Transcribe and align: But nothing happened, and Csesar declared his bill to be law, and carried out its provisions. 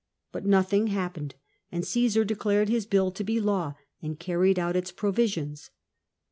But 0.31 0.47
nothing 0.47 0.87
happened, 0.87 1.35
and 1.71 1.83
Csesar 1.83 2.25
declared 2.25 2.69
his 2.69 2.87
bill 2.87 3.11
to 3.11 3.23
be 3.23 3.39
law, 3.39 3.75
and 4.01 4.17
carried 4.19 4.57
out 4.57 4.75
its 4.75 4.91
provisions. 4.91 5.69